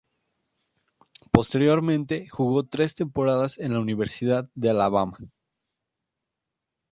[1.29, 5.19] Posteriormente jugó tres temporadas en la Universidad de Alabama.